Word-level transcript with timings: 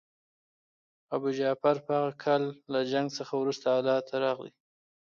ابوجعفر 1.15 1.75
په 1.85 1.91
هغه 1.99 2.11
کال 2.23 2.43
له 2.71 2.79
جنګ 2.91 3.07
څخه 3.17 3.33
وروسته 3.37 3.65
علي 3.77 3.97
ته 4.07 4.15
راغی. 4.23 4.51